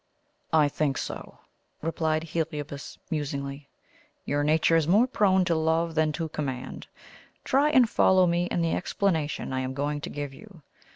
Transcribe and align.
"I 0.51 0.67
think 0.67 0.97
so," 0.97 1.37
replied 1.83 2.23
Heliobas 2.23 2.97
musingly. 3.11 3.69
"Your 4.25 4.43
nature 4.43 4.75
is 4.75 4.87
more 4.87 5.05
prone 5.05 5.45
to 5.45 5.53
love 5.53 5.93
than 5.93 6.11
to 6.13 6.27
command. 6.29 6.87
Try 7.43 7.69
and 7.69 7.87
follow 7.87 8.25
me 8.25 8.45
in 8.47 8.61
the 8.63 8.73
explanation 8.73 9.53
I 9.53 9.59
am 9.59 9.75
going 9.75 10.01
to 10.01 10.09
give 10.09 10.33
you. 10.33 10.63